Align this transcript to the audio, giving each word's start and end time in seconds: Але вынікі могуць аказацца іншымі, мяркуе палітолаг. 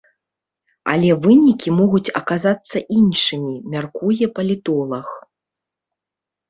Але 0.93 1.09
вынікі 1.25 1.69
могуць 1.81 2.13
аказацца 2.21 2.77
іншымі, 3.01 3.55
мяркуе 3.75 4.25
палітолаг. 4.41 5.07